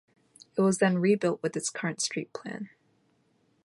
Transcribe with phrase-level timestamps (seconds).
[0.57, 2.71] It was then rebuilt with its current street plan.